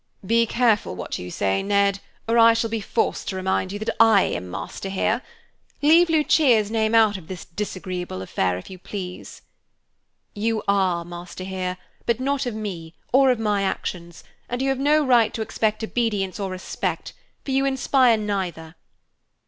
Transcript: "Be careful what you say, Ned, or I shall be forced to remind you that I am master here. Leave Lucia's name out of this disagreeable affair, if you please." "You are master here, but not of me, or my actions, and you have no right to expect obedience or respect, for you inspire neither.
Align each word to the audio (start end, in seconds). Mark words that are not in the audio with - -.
"Be 0.25 0.47
careful 0.47 0.95
what 0.95 1.19
you 1.19 1.29
say, 1.29 1.61
Ned, 1.61 1.99
or 2.27 2.39
I 2.39 2.53
shall 2.53 2.71
be 2.71 2.81
forced 2.81 3.29
to 3.29 3.35
remind 3.35 3.71
you 3.71 3.77
that 3.77 3.95
I 3.99 4.23
am 4.23 4.49
master 4.49 4.89
here. 4.89 5.21
Leave 5.83 6.09
Lucia's 6.09 6.71
name 6.71 6.95
out 6.95 7.17
of 7.17 7.27
this 7.27 7.45
disagreeable 7.45 8.23
affair, 8.23 8.57
if 8.57 8.67
you 8.67 8.79
please." 8.79 9.43
"You 10.33 10.63
are 10.67 11.05
master 11.05 11.43
here, 11.43 11.77
but 12.07 12.19
not 12.19 12.47
of 12.47 12.55
me, 12.55 12.95
or 13.13 13.35
my 13.35 13.61
actions, 13.61 14.23
and 14.49 14.59
you 14.59 14.69
have 14.69 14.79
no 14.79 15.05
right 15.05 15.31
to 15.35 15.43
expect 15.43 15.83
obedience 15.83 16.39
or 16.39 16.49
respect, 16.49 17.13
for 17.45 17.51
you 17.51 17.63
inspire 17.63 18.17
neither. 18.17 18.73